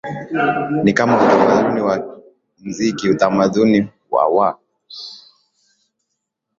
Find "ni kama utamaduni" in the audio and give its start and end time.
0.83-1.81